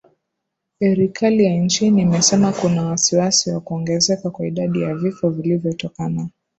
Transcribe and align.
erikali 0.79 1.45
ya 1.45 1.55
nchini 1.57 2.01
imesema 2.01 2.51
kuna 2.53 2.85
wasiwasi 2.85 3.51
wa 3.51 3.59
kuongezeka 3.59 4.29
kwa 4.29 4.47
idadi 4.47 4.81
ya 4.81 4.95
vifo 4.95 5.29
vilivyotokana 5.29 6.29